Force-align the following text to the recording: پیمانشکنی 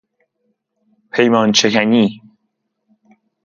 پیمانشکنی 1.11 2.21